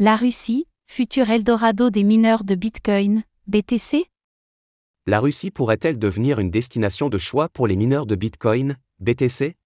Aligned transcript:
La 0.00 0.14
Russie, 0.14 0.68
futur 0.86 1.28
Eldorado 1.28 1.90
des 1.90 2.04
mineurs 2.04 2.44
de 2.44 2.54
Bitcoin, 2.54 3.24
BTC 3.48 4.06
La 5.08 5.18
Russie 5.18 5.50
pourrait-elle 5.50 5.98
devenir 5.98 6.38
une 6.38 6.52
destination 6.52 7.08
de 7.08 7.18
choix 7.18 7.48
pour 7.48 7.66
les 7.66 7.74
mineurs 7.74 8.06
de 8.06 8.14
Bitcoin, 8.14 8.76
BTC 9.00 9.56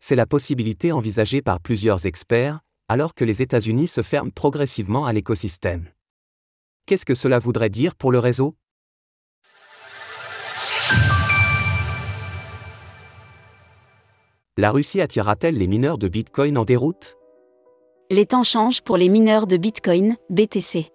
C'est 0.00 0.16
la 0.16 0.26
possibilité 0.26 0.90
envisagée 0.90 1.42
par 1.42 1.60
plusieurs 1.60 2.06
experts, 2.06 2.58
alors 2.88 3.14
que 3.14 3.24
les 3.24 3.40
États-Unis 3.40 3.86
se 3.86 4.02
ferment 4.02 4.32
progressivement 4.32 5.06
à 5.06 5.12
l'écosystème. 5.12 5.90
Qu'est-ce 6.86 7.06
que 7.06 7.14
cela 7.14 7.38
voudrait 7.38 7.70
dire 7.70 7.94
pour 7.94 8.10
le 8.10 8.18
réseau? 8.18 8.56
La 14.56 14.72
Russie 14.72 15.00
attirera-t-elle 15.00 15.56
les 15.56 15.68
mineurs 15.68 15.98
de 15.98 16.08
Bitcoin 16.08 16.58
en 16.58 16.64
déroute? 16.64 17.16
Les 18.08 18.24
temps 18.24 18.44
changent 18.44 18.82
pour 18.82 18.96
les 18.96 19.08
mineurs 19.08 19.48
de 19.48 19.56
Bitcoin, 19.56 20.14
BTC. 20.30 20.92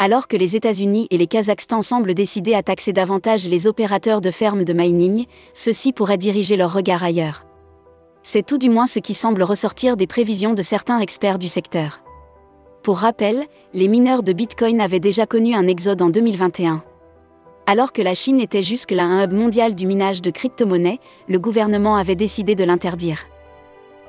Alors 0.00 0.26
que 0.26 0.36
les 0.36 0.56
États-Unis 0.56 1.06
et 1.10 1.18
les 1.18 1.28
Kazakhstan 1.28 1.82
semblent 1.82 2.14
décider 2.14 2.52
à 2.54 2.64
taxer 2.64 2.92
davantage 2.92 3.46
les 3.46 3.68
opérateurs 3.68 4.20
de 4.20 4.32
fermes 4.32 4.64
de 4.64 4.72
mining, 4.72 5.26
ceux-ci 5.52 5.92
pourraient 5.92 6.18
diriger 6.18 6.56
leur 6.56 6.72
regard 6.72 7.04
ailleurs. 7.04 7.46
C'est 8.24 8.44
tout 8.44 8.58
du 8.58 8.68
moins 8.70 8.88
ce 8.88 8.98
qui 8.98 9.14
semble 9.14 9.44
ressortir 9.44 9.96
des 9.96 10.08
prévisions 10.08 10.54
de 10.54 10.62
certains 10.62 10.98
experts 10.98 11.38
du 11.38 11.46
secteur. 11.46 12.02
Pour 12.82 12.98
rappel, 12.98 13.44
les 13.72 13.86
mineurs 13.86 14.24
de 14.24 14.32
Bitcoin 14.32 14.80
avaient 14.80 14.98
déjà 14.98 15.26
connu 15.26 15.54
un 15.54 15.68
exode 15.68 16.02
en 16.02 16.10
2021. 16.10 16.82
Alors 17.68 17.92
que 17.92 18.02
la 18.02 18.16
Chine 18.16 18.40
était 18.40 18.62
jusque-là 18.62 19.04
un 19.04 19.22
hub 19.22 19.32
mondial 19.32 19.76
du 19.76 19.86
minage 19.86 20.22
de 20.22 20.30
crypto-monnaies, 20.30 20.98
le 21.28 21.38
gouvernement 21.38 21.94
avait 21.94 22.16
décidé 22.16 22.56
de 22.56 22.64
l'interdire. 22.64 23.26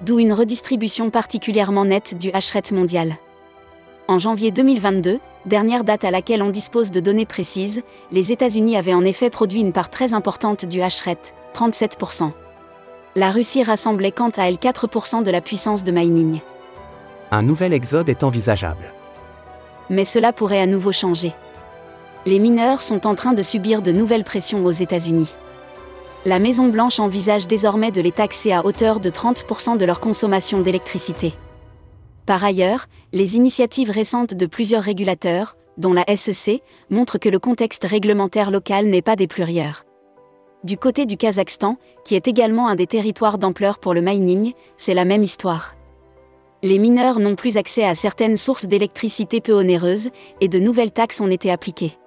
D'où 0.01 0.19
une 0.19 0.33
redistribution 0.33 1.09
particulièrement 1.09 1.85
nette 1.85 2.17
du 2.17 2.31
hashrate 2.31 2.71
mondial. 2.71 3.15
En 4.07 4.19
janvier 4.19 4.51
2022, 4.51 5.19
dernière 5.45 5.83
date 5.83 6.05
à 6.05 6.11
laquelle 6.11 6.43
on 6.43 6.49
dispose 6.49 6.91
de 6.91 6.99
données 6.99 7.25
précises, 7.25 7.81
les 8.11 8.31
États-Unis 8.31 8.77
avaient 8.77 8.93
en 8.93 9.03
effet 9.03 9.29
produit 9.29 9.59
une 9.59 9.73
part 9.73 9.89
très 9.89 10.13
importante 10.13 10.65
du 10.65 10.81
hashrate, 10.81 11.33
37%. 11.53 12.31
La 13.15 13.31
Russie 13.31 13.63
rassemblait 13.63 14.11
quant 14.11 14.29
à 14.37 14.47
elle 14.47 14.55
4% 14.55 15.23
de 15.23 15.31
la 15.31 15.41
puissance 15.41 15.83
de 15.83 15.91
mining. 15.91 16.39
Un 17.31 17.41
nouvel 17.41 17.73
exode 17.73 18.09
est 18.09 18.23
envisageable. 18.23 18.93
Mais 19.89 20.05
cela 20.05 20.31
pourrait 20.31 20.61
à 20.61 20.67
nouveau 20.67 20.91
changer 20.91 21.33
les 22.27 22.39
mineurs 22.39 22.81
sont 22.81 23.07
en 23.07 23.15
train 23.15 23.31
de 23.31 23.41
subir 23.41 23.81
de 23.81 23.93
nouvelles 23.93 24.25
pressions 24.25 24.65
aux 24.65 24.71
États-Unis. 24.71 25.33
La 26.27 26.39
Maison-Blanche 26.39 26.99
envisage 26.99 27.47
désormais 27.47 27.89
de 27.89 28.01
les 28.01 28.11
taxer 28.11 28.51
à 28.51 28.65
hauteur 28.65 28.99
de 28.99 29.09
30% 29.09 29.77
de 29.77 29.85
leur 29.85 30.01
consommation 30.01 30.59
d'électricité. 30.59 31.31
Par 32.25 32.43
ailleurs, 32.43 32.87
les 33.13 33.37
initiatives 33.37 33.89
récentes 33.89 34.33
de 34.33 34.45
plusieurs 34.45 34.83
régulateurs, 34.83 35.55
dont 35.77 35.93
la 35.93 36.03
SEC, 36.17 36.61
montrent 36.89 37.17
que 37.17 37.29
le 37.29 37.39
contexte 37.39 37.85
réglementaire 37.85 38.51
local 38.51 38.87
n'est 38.87 39.01
pas 39.01 39.15
des 39.15 39.27
plus 39.27 39.45
Du 40.65 40.77
côté 40.77 41.05
du 41.05 41.15
Kazakhstan, 41.15 41.77
qui 42.03 42.15
est 42.15 42.27
également 42.27 42.67
un 42.67 42.75
des 42.75 42.87
territoires 42.87 43.37
d'ampleur 43.37 43.79
pour 43.79 43.93
le 43.93 44.01
mining, 44.01 44.51
c'est 44.75 44.93
la 44.93 45.05
même 45.05 45.23
histoire. 45.23 45.75
Les 46.61 46.77
mineurs 46.77 47.19
n'ont 47.19 47.37
plus 47.37 47.55
accès 47.55 47.85
à 47.85 47.93
certaines 47.93 48.35
sources 48.35 48.65
d'électricité 48.65 49.39
peu 49.39 49.53
onéreuses, 49.53 50.09
et 50.41 50.49
de 50.49 50.59
nouvelles 50.59 50.91
taxes 50.91 51.21
ont 51.21 51.31
été 51.31 51.49
appliquées 51.51 51.97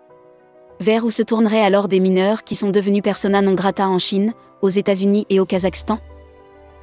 vers 0.80 1.04
où 1.04 1.10
se 1.10 1.22
tourneraient 1.22 1.62
alors 1.62 1.88
des 1.88 2.00
mineurs 2.00 2.42
qui 2.42 2.56
sont 2.56 2.70
devenus 2.70 3.02
persona 3.02 3.42
non 3.42 3.54
grata 3.54 3.88
en 3.88 3.98
Chine, 3.98 4.32
aux 4.62 4.68
États-Unis 4.68 5.26
et 5.28 5.38
au 5.38 5.46
Kazakhstan? 5.46 5.98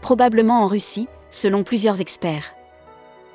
Probablement 0.02 0.62
en 0.62 0.68
Russie, 0.68 1.08
selon 1.30 1.64
plusieurs 1.64 2.00
experts. 2.00 2.54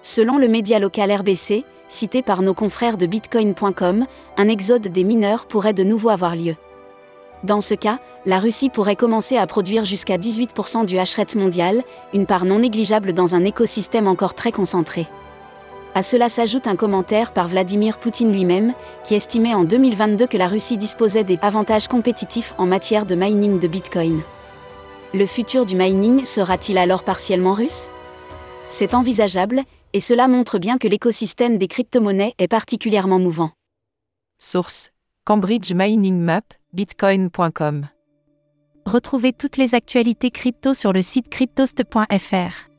Selon 0.03 0.39
le 0.39 0.49
média 0.49 0.79
local 0.79 1.13
RBC, 1.13 1.65
cité 1.89 2.23
par 2.23 2.43
nos 2.43 2.55
confrères 2.55 2.97
de 2.97 3.07
bitcoin.com, 3.07 4.07
un 4.37 4.49
exode 4.49 4.89
des 4.89 5.05
mineurs 5.05 5.47
pourrait 5.47 5.75
de 5.75 5.85
nouveau 5.85 6.09
avoir 6.09 6.37
lieu. 6.37 6.55
Dans 7.45 7.61
ce 7.61 7.75
cas, 7.75 7.99
la 8.25 8.39
Russie 8.39 8.71
pourrait 8.71 8.97
commencer 8.97 9.37
à 9.37 9.47
produire 9.49 9.85
jusqu'à 9.85 10.17
18% 10.17 10.87
du 10.87 10.97
hashrate 10.97 11.35
mondial, 11.35 11.83
une 12.15 12.27
part 12.27 12.45
non 12.45 12.61
négligeable 12.61 13.13
dans 13.13 13.35
un 13.35 13.45
écosystème 13.45 14.07
encore 14.07 14.35
très 14.35 14.53
concentré. 14.53 15.09
À 15.95 16.03
cela 16.03 16.31
s'ajoute 16.31 16.67
un 16.67 16.77
commentaire 16.77 17.33
par 17.33 17.49
Vladimir 17.49 17.99
Poutine 17.99 18.33
lui-même, 18.33 18.73
qui 19.05 19.15
estimait 19.15 19.53
en 19.53 19.65
2022 19.65 20.27
que 20.27 20.39
la 20.39 20.49
Russie 20.49 20.79
disposait 20.79 21.25
des 21.25 21.39
avantages 21.43 21.87
compétitifs 21.87 22.55
en 22.57 22.65
matière 22.65 23.05
de 23.05 23.15
mining 23.15 23.59
de 23.59 23.69
Bitcoin. 23.69 24.23
Le 25.13 25.27
futur 25.27 25.67
du 25.67 25.77
mining 25.77 26.25
sera-t-il 26.25 26.79
alors 26.79 27.05
partiellement 27.05 27.53
russe? 27.53 27.89
C'est 28.71 28.95
envisageable, 28.95 29.63
et 29.93 30.01
cela 30.01 30.29
montre 30.29 30.59
bien 30.59 30.79
que 30.79 30.89
l'écosystème 30.89 31.59
des 31.59 31.69
crypto-monnaies 31.69 32.33
est 32.39 32.49
particulièrement 32.49 33.19
mouvant. 33.19 33.51
Source 34.39 34.93
Cambridge 35.25 35.75
Mining 35.75 36.19
Map, 36.19 36.43
bitcoin.com. 36.73 37.89
Retrouvez 38.87 39.35
toutes 39.35 39.59
les 39.59 39.75
actualités 39.75 40.31
crypto 40.31 40.73
sur 40.73 40.95
le 40.95 41.03
site 41.03 41.29
cryptost.fr. 41.29 42.72